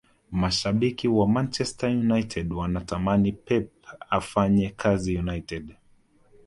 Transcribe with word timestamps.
mashabiki 0.31 1.07
wa 1.07 1.27
manchester 1.27 1.89
united 1.89 2.53
wanatamani 2.53 3.31
pep 3.31 3.69
afanye 4.09 4.69
kazi 4.69 5.17
united 5.17 5.75